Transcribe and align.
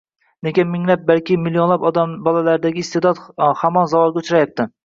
Nega 0.45 0.63
minglab, 0.69 1.03
balki 1.11 1.37
millionlab 1.43 1.85
bolalardagi 2.29 2.85
iste’dodlar 2.87 3.63
hamon 3.63 3.93
zavolga 3.95 4.25
uchrayapti? 4.27 4.69